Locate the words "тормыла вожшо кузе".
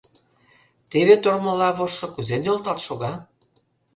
1.23-2.37